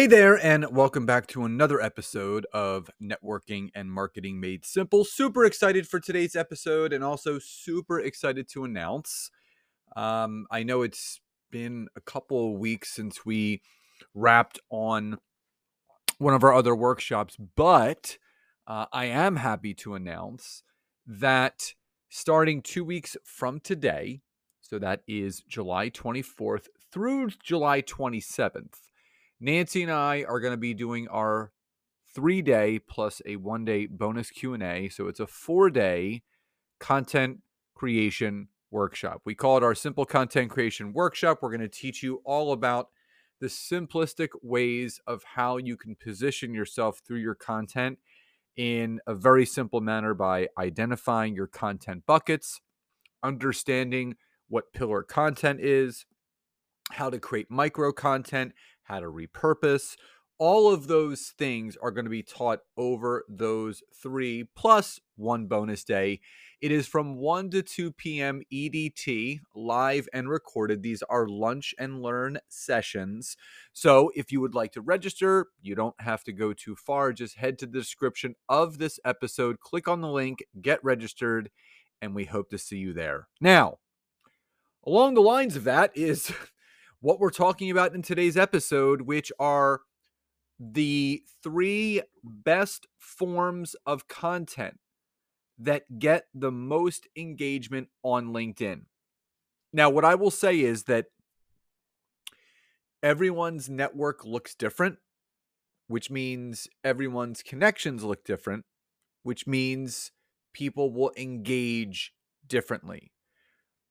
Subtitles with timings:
[0.00, 5.04] Hey there, and welcome back to another episode of Networking and Marketing Made Simple.
[5.04, 9.30] Super excited for today's episode, and also super excited to announce.
[9.94, 13.60] Um, I know it's been a couple of weeks since we
[14.14, 15.18] wrapped on
[16.16, 18.16] one of our other workshops, but
[18.66, 20.62] uh, I am happy to announce
[21.06, 21.74] that
[22.08, 24.22] starting two weeks from today,
[24.62, 28.89] so that is July 24th through July 27th
[29.40, 31.52] Nancy and I are going to be doing our
[32.14, 36.22] three day plus a one day bonus q&a so it's a four day
[36.80, 37.38] content
[37.74, 39.22] creation workshop.
[39.24, 41.38] We call it our simple content creation workshop.
[41.40, 42.88] We're going to teach you all about
[43.40, 47.98] the simplistic ways of how you can position yourself through your content
[48.56, 52.60] in a very simple manner by identifying your content buckets
[53.22, 54.16] understanding
[54.48, 56.04] what pillar content is
[56.92, 58.52] how to create micro content
[58.90, 59.96] how to repurpose.
[60.38, 65.84] All of those things are going to be taught over those three plus one bonus
[65.84, 66.20] day.
[66.60, 68.42] It is from 1 to 2 p.m.
[68.52, 70.82] EDT, live and recorded.
[70.82, 73.36] These are lunch and learn sessions.
[73.72, 77.12] So if you would like to register, you don't have to go too far.
[77.12, 81.50] Just head to the description of this episode, click on the link, get registered,
[82.02, 83.28] and we hope to see you there.
[83.40, 83.78] Now,
[84.86, 86.32] along the lines of that is
[87.00, 89.80] what we're talking about in today's episode, which are
[90.58, 94.78] the three best forms of content
[95.58, 98.82] that get the most engagement on LinkedIn.
[99.72, 101.06] Now, what I will say is that
[103.02, 104.98] everyone's network looks different,
[105.86, 108.64] which means everyone's connections look different,
[109.22, 110.12] which means
[110.52, 112.12] people will engage
[112.46, 113.12] differently.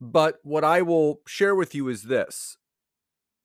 [0.00, 2.58] But what I will share with you is this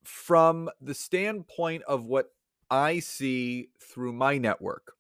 [0.04, 2.32] from the standpoint of what
[2.70, 4.94] I see through my network,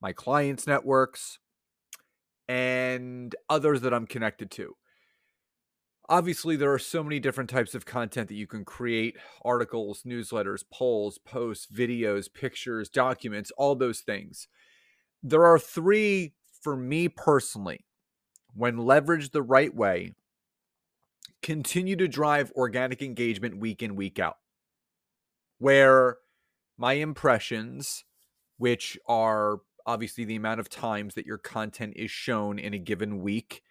[0.00, 1.38] my clients' networks,
[2.48, 4.76] and others that I'm connected to.
[6.08, 10.64] Obviously, there are so many different types of content that you can create articles, newsletters,
[10.70, 14.48] polls, posts, videos, pictures, documents, all those things.
[15.22, 17.86] There are three for me personally,
[18.54, 20.14] when leveraged the right way,
[21.42, 24.36] continue to drive organic engagement week in, week out.
[25.58, 26.16] Where
[26.78, 28.04] my impressions,
[28.58, 33.20] which are obviously the amount of times that your content is shown in a given
[33.20, 33.62] week,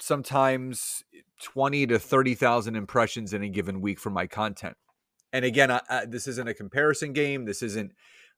[0.00, 1.02] sometimes
[1.42, 4.76] 20 to 30,000 impressions in a given week for my content.
[5.32, 7.44] And again, I, I, this isn't a comparison game.
[7.44, 7.92] This isn't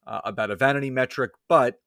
[0.07, 1.81] uh, about a vanity metric, but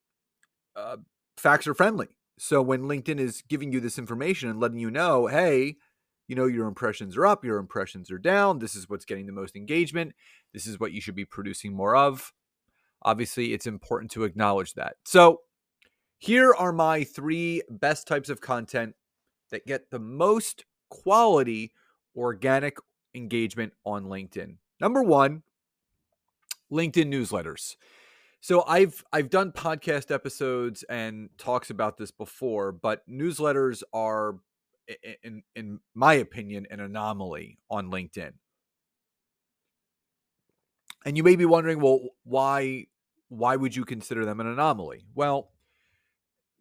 [0.76, 0.98] uh,
[1.38, 2.08] facts are friendly.
[2.38, 5.78] So when LinkedIn is giving you this information and letting you know, hey,
[6.28, 8.60] you know your impressions are up, your impressions are down.
[8.60, 10.14] This is what's getting the most engagement.
[10.54, 12.34] This is what you should be producing more of.
[13.02, 14.96] Obviously, it's important to acknowledge that.
[15.04, 15.42] So,
[16.18, 18.96] here are my three best types of content
[19.52, 21.72] that get the most quality
[22.16, 22.78] organic
[23.14, 24.56] engagement on LinkedIn.
[24.80, 25.44] Number 1,
[26.72, 27.76] LinkedIn newsletters.
[28.42, 34.36] So I've I've done podcast episodes and talks about this before, but newsletters are
[35.24, 38.34] in in my opinion, an anomaly on LinkedIn.
[41.06, 42.88] And you may be wondering, well, why
[43.30, 45.06] why would you consider them an anomaly?
[45.14, 45.52] Well,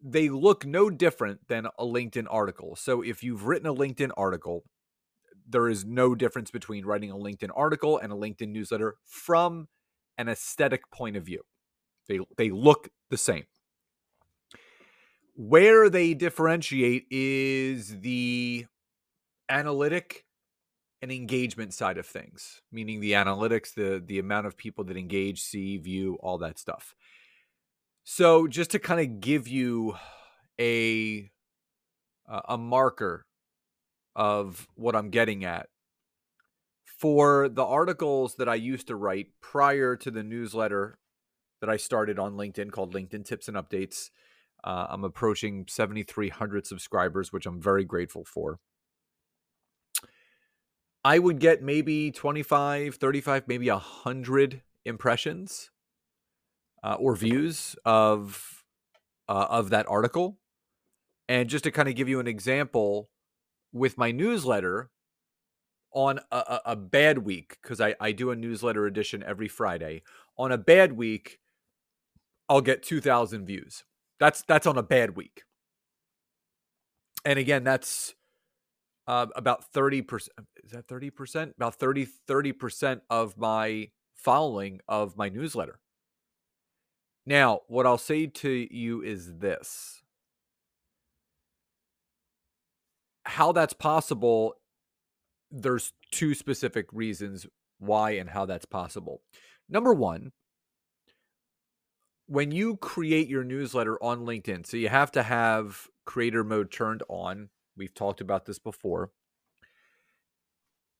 [0.01, 2.75] they look no different than a LinkedIn article.
[2.75, 4.63] So if you've written a LinkedIn article,
[5.47, 9.67] there is no difference between writing a LinkedIn article and a LinkedIn newsletter from
[10.17, 11.41] an aesthetic point of view.
[12.07, 13.45] They they look the same.
[15.35, 18.65] Where they differentiate is the
[19.49, 20.25] analytic
[21.01, 25.41] and engagement side of things, meaning the analytics, the the amount of people that engage,
[25.41, 26.95] see, view, all that stuff.
[28.03, 29.95] So just to kind of give you
[30.59, 31.29] a
[32.27, 33.25] a marker
[34.15, 35.67] of what I'm getting at
[36.85, 40.97] for the articles that I used to write prior to the newsletter
[41.61, 44.09] that I started on LinkedIn called LinkedIn Tips and Updates
[44.65, 48.59] uh, I'm approaching 7,300 subscribers, which I'm very grateful for.
[51.03, 55.69] I would get maybe 25, 35, maybe 100 impressions
[56.83, 58.63] uh, or views of
[59.29, 60.39] uh, of that article.
[61.29, 63.09] And just to kind of give you an example,
[63.75, 64.89] with my newsletter
[65.91, 70.01] on a, a, bad week, because I, I do a newsletter edition every Friday.
[70.37, 71.39] On a bad week,
[72.47, 73.83] I'll get 2,000 views.
[74.19, 75.43] That's that's on a bad week.
[77.23, 78.13] And again, that's
[79.07, 80.27] uh, about 30%.
[80.63, 81.55] Is that 30%?
[81.55, 85.79] About 30, 30% of my following of my newsletter.
[87.25, 90.03] Now, what I'll say to you is this
[93.25, 94.53] how that's possible,
[95.51, 97.47] there's two specific reasons
[97.79, 99.21] why and how that's possible.
[99.67, 100.31] Number one,
[102.27, 107.03] when you create your newsletter on LinkedIn, so you have to have creator mode turned
[107.07, 107.49] on.
[107.77, 109.11] We've talked about this before.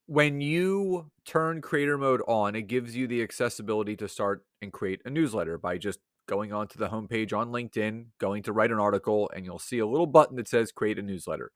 [0.08, 5.02] When you turn creator mode on, it gives you the accessibility to start and create
[5.04, 9.30] a newsletter by just going onto the homepage on LinkedIn, going to write an article,
[9.36, 11.52] and you'll see a little button that says create a newsletter.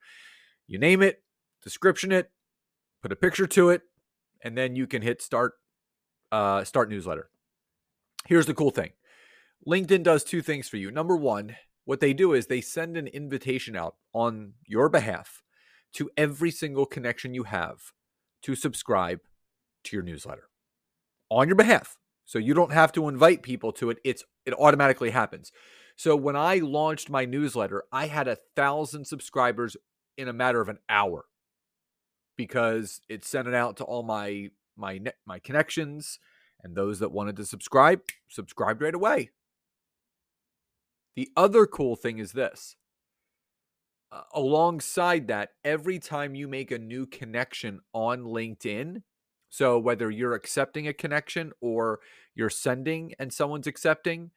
[0.68, 1.24] You name it,
[1.63, 2.31] description it,
[3.01, 3.83] put a picture to it,
[4.44, 5.54] and then you can hit start
[6.31, 7.30] uh, start newsletter.
[8.27, 8.92] Here's the cool thing.
[9.67, 10.91] LinkedIn does two things for you.
[10.91, 15.44] Number one, what they do is they send an invitation out on your behalf
[15.94, 17.91] to every single connection you have
[18.44, 19.19] to subscribe
[19.83, 20.50] to your newsletter
[21.29, 21.97] on your behalf.
[22.25, 23.97] So you don't have to invite people to it.
[24.03, 25.51] It's it automatically happens.
[25.95, 29.75] So when I launched my newsletter, I had a thousand subscribers
[30.17, 31.25] in a matter of an hour
[32.35, 36.19] because it sent it out to all my my my connections
[36.63, 39.31] and those that wanted to subscribe subscribed right away.
[41.15, 42.75] The other cool thing is this.
[44.11, 49.03] Uh, alongside that, every time you make a new connection on LinkedIn,
[49.50, 52.00] so whether you're accepting a connection or
[52.35, 54.31] you're sending and someone's accepting,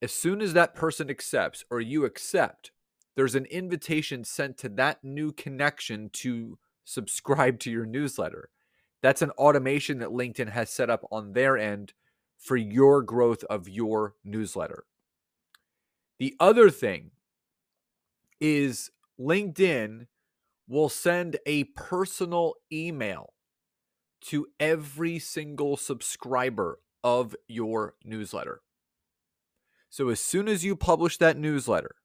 [0.00, 2.72] as soon as that person accepts or you accept,
[3.14, 8.48] there's an invitation sent to that new connection to subscribe to your newsletter.
[9.02, 11.92] That's an automation that LinkedIn has set up on their end
[12.38, 14.84] for your growth of your newsletter.
[16.22, 17.10] The other thing
[18.40, 20.06] is LinkedIn
[20.68, 23.32] will send a personal email
[24.26, 28.60] to every single subscriber of your newsletter.
[29.90, 31.96] So as soon as you publish that newsletter,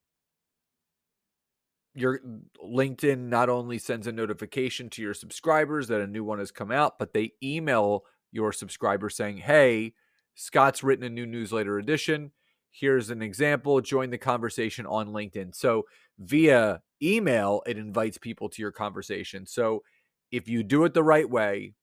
[1.94, 2.20] your
[2.66, 6.72] LinkedIn not only sends a notification to your subscribers that a new one has come
[6.72, 9.94] out, but they email your subscriber saying, "Hey,
[10.34, 12.32] Scott's written a new newsletter edition.
[12.80, 13.82] Here's an example.
[13.82, 15.84] Join the conversation on LinkedIn." So,
[16.20, 19.46] via email, it invites people to your conversation.
[19.46, 19.84] So,
[20.32, 21.74] if you do it the right way,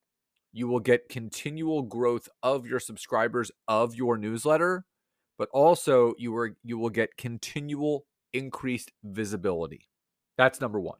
[0.52, 4.84] you will get continual growth of your subscribers of your newsletter,
[5.36, 9.88] but also you are you will get continual increased visibility.
[10.36, 10.98] That's number 1.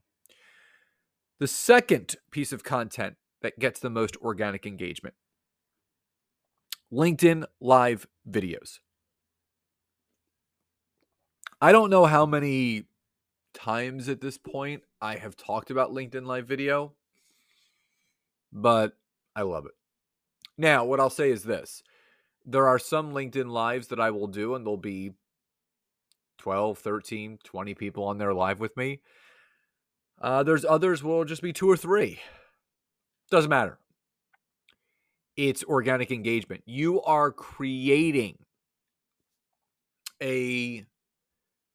[1.38, 5.14] The second piece of content that gets the most organic engagement
[6.92, 8.78] LinkedIn live videos.
[11.64, 12.84] I don't know how many
[13.54, 16.92] times at this point I have talked about LinkedIn live video,
[18.52, 18.98] but
[19.34, 19.72] I love it.
[20.58, 21.82] Now, what I'll say is this
[22.44, 25.12] there are some LinkedIn lives that I will do, and there'll be
[26.36, 29.00] 12, 13, 20 people on there live with me.
[30.20, 32.20] Uh, there's others will just be two or three.
[33.30, 33.78] Doesn't matter.
[35.34, 36.62] It's organic engagement.
[36.66, 38.36] You are creating
[40.22, 40.84] a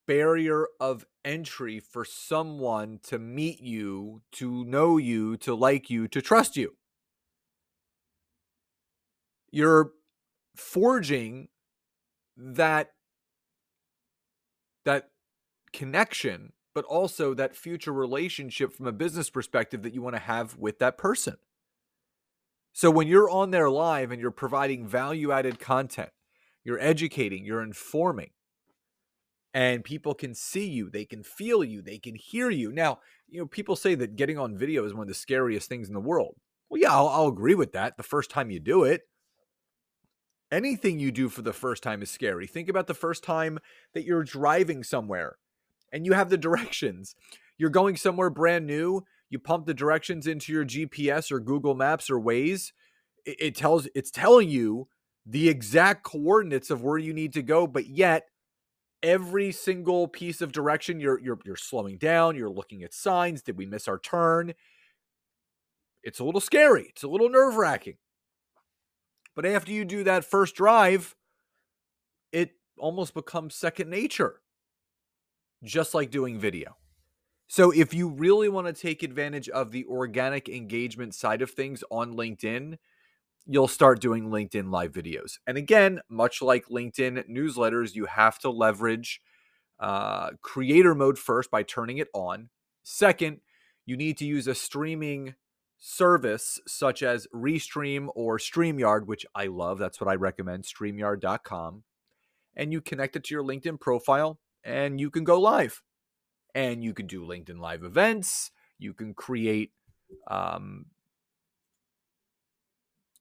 [0.09, 6.19] barrier of entry for someone to meet you, to know you, to like you, to
[6.19, 6.75] trust you.
[9.51, 9.91] You're
[10.55, 11.49] forging
[12.35, 12.93] that
[14.83, 15.11] that
[15.71, 20.57] connection but also that future relationship from a business perspective that you want to have
[20.57, 21.35] with that person.
[22.73, 26.09] So when you're on there live and you're providing value added content
[26.63, 28.31] you're educating you're informing
[29.53, 33.39] and people can see you they can feel you they can hear you now you
[33.39, 35.99] know people say that getting on video is one of the scariest things in the
[35.99, 36.35] world
[36.69, 39.03] well yeah I'll, I'll agree with that the first time you do it
[40.51, 42.47] anything you do for the first time is scary.
[42.47, 43.59] Think about the first time
[43.93, 45.37] that you're driving somewhere
[45.91, 47.15] and you have the directions.
[47.57, 52.09] You're going somewhere brand new, you pump the directions into your GPS or Google Maps
[52.09, 52.71] or Waze.
[53.25, 54.87] It, it tells it's telling you
[55.25, 58.27] the exact coordinates of where you need to go, but yet
[59.01, 63.57] every single piece of direction you're you're you're slowing down, you're looking at signs, did
[63.57, 64.53] we miss our turn?
[66.03, 67.97] It's a little scary, it's a little nerve wracking.
[69.35, 71.15] But after you do that first drive,
[72.31, 74.41] it almost becomes second nature,
[75.63, 76.75] just like doing video.
[77.47, 81.83] So, if you really want to take advantage of the organic engagement side of things
[81.89, 82.77] on LinkedIn,
[83.45, 85.39] you'll start doing LinkedIn live videos.
[85.47, 89.21] And again, much like LinkedIn newsletters, you have to leverage
[89.79, 92.49] uh, creator mode first by turning it on.
[92.83, 93.41] Second,
[93.85, 95.35] you need to use a streaming
[95.79, 99.79] service such as Restream or StreamYard, which I love.
[99.79, 101.83] That's what I recommend, streamyard.com.
[102.55, 105.81] And you connect it to your LinkedIn profile and you can go live
[106.53, 108.51] and you can do LinkedIn Live events.
[108.77, 109.71] You can create,
[110.29, 110.85] um,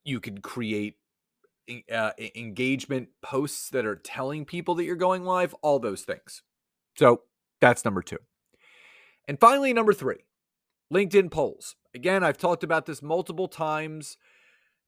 [0.09, 0.97] you can create
[1.93, 5.55] uh, engagement posts that are telling people that you're going live.
[5.62, 6.43] All those things.
[6.97, 7.23] So
[7.61, 8.19] that's number two.
[9.27, 10.25] And finally, number three,
[10.93, 11.77] LinkedIn polls.
[11.95, 14.17] Again, I've talked about this multiple times,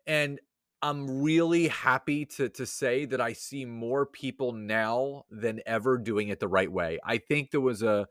[0.07, 0.41] and
[0.81, 6.29] I'm really happy to to say that I see more people now than ever doing
[6.29, 6.99] it the right way.
[7.05, 8.09] I think there was a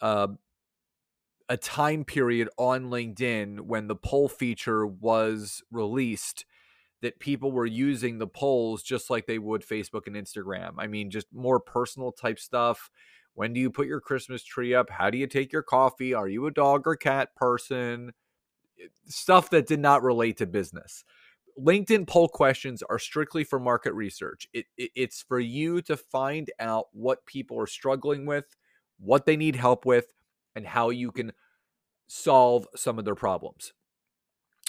[0.00, 0.28] uh,
[1.48, 6.44] a time period on LinkedIn when the poll feature was released
[7.02, 10.72] that people were using the polls just like they would Facebook and Instagram.
[10.78, 12.90] I mean, just more personal type stuff.
[13.34, 14.90] When do you put your Christmas tree up?
[14.90, 16.14] How do you take your coffee?
[16.14, 18.12] Are you a dog or cat person?
[18.80, 21.04] Eh, stuff that did not relate to business.
[21.58, 24.48] LinkedIn poll questions are strictly for market research.
[24.52, 28.46] It, it, it's for you to find out what people are struggling with
[28.98, 30.12] what they need help with,
[30.56, 31.32] and how you can
[32.08, 33.72] solve some of their problems.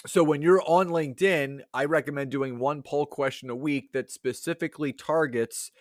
[0.06, 4.92] So when you're on LinkedIn, I recommend doing one poll question a week that specifically
[4.92, 5.72] targets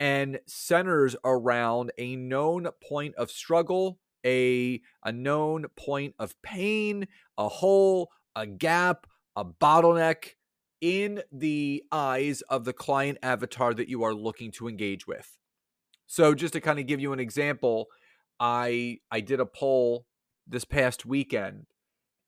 [0.00, 7.48] and centers around a known point of struggle, a, a known point of pain, a
[7.48, 10.34] hole, a gap, a bottleneck
[10.80, 15.36] in the eyes of the client avatar that you are looking to engage with.
[16.06, 17.88] So just to kind of give you an example,
[18.40, 20.06] I I did a poll
[20.46, 21.66] this past weekend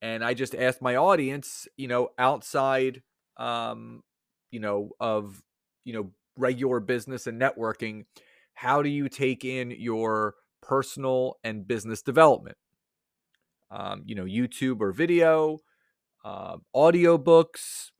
[0.02, 3.02] and I just asked my audience, you know, outside
[3.36, 4.02] um,
[4.50, 5.42] you know, of
[5.84, 8.04] you know, regular business and networking,
[8.54, 12.56] how do you take in your personal and business development?
[13.70, 15.58] Um, you know, YouTube or video,
[16.24, 17.92] uh, audio books,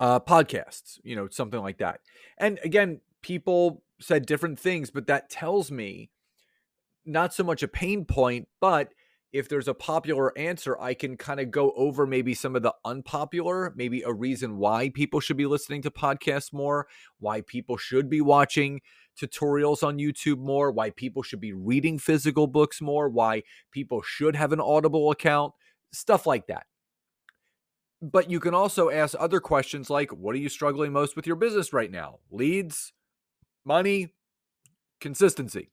[0.00, 2.00] uh, podcasts, you know, something like that.
[2.38, 6.10] And again, people said different things, but that tells me
[7.10, 8.92] not so much a pain point, but
[9.32, 12.74] if there's a popular answer, I can kind of go over maybe some of the
[12.84, 16.88] unpopular, maybe a reason why people should be listening to podcasts more,
[17.20, 18.80] why people should be watching
[19.20, 24.34] tutorials on YouTube more, why people should be reading physical books more, why people should
[24.34, 25.52] have an Audible account,
[25.92, 26.66] stuff like that.
[28.02, 31.36] But you can also ask other questions like what are you struggling most with your
[31.36, 32.18] business right now?
[32.30, 32.92] Leads,
[33.64, 34.14] money,
[35.00, 35.70] consistency.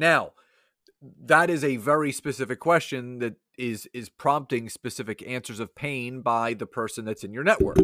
[0.00, 0.32] Now,
[1.22, 6.54] that is a very specific question that is is prompting specific answers of pain by
[6.54, 7.76] the person that's in your network.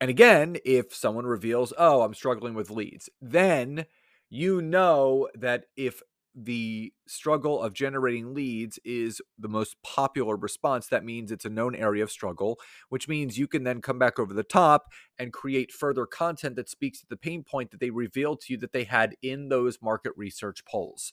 [0.00, 3.86] And again, if someone reveals, "Oh, I'm struggling with leads," then
[4.30, 6.00] you know that if
[6.34, 11.74] the struggle of generating leads is the most popular response, that means it's a known
[11.74, 12.58] area of struggle,
[12.88, 14.86] which means you can then come back over the top
[15.18, 18.58] and create further content that speaks to the pain point that they revealed to you
[18.58, 21.12] that they had in those market research polls.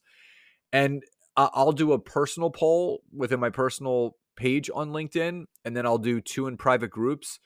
[0.71, 1.03] And
[1.35, 6.21] I'll do a personal poll within my personal page on LinkedIn, and then I'll do
[6.21, 7.39] two in private groups.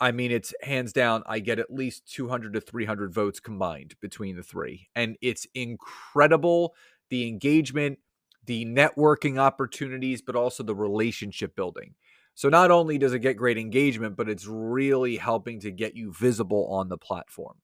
[0.00, 4.36] I mean, it's hands down, I get at least 200 to 300 votes combined between
[4.36, 4.88] the three.
[4.94, 6.74] And it's incredible
[7.14, 7.96] the engagement,
[8.44, 11.94] the networking opportunities, but also the relationship building.
[12.34, 16.12] So not only does it get great engagement, but it's really helping to get you
[16.12, 17.58] visible on the platform.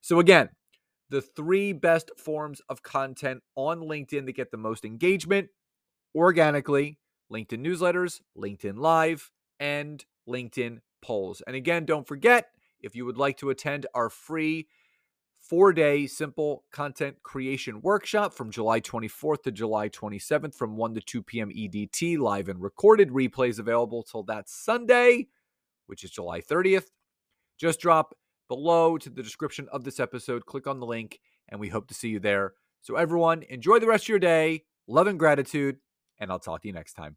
[0.00, 0.50] So again,
[1.10, 5.48] the three best forms of content on LinkedIn that get the most engagement
[6.14, 7.00] organically
[7.32, 11.42] LinkedIn newsletters, LinkedIn Live, and LinkedIn polls.
[11.48, 12.46] And again, don't forget
[12.80, 14.68] if you would like to attend our free
[15.48, 21.00] four day simple content creation workshop from July 24th to July 27th from 1 to
[21.00, 21.50] 2 p.m.
[21.50, 23.10] EDT, live and recorded.
[23.10, 25.28] Replays available till that Sunday,
[25.86, 26.86] which is July 30th.
[27.58, 28.14] Just drop
[28.48, 30.46] below to the description of this episode.
[30.46, 32.54] Click on the link, and we hope to see you there.
[32.82, 34.64] So, everyone, enjoy the rest of your day.
[34.86, 35.78] Love and gratitude,
[36.18, 37.16] and I'll talk to you next time.